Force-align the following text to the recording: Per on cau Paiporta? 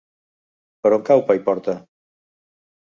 Per 0.87 0.93
on 0.97 1.05
cau 1.11 1.23
Paiporta? 1.29 1.79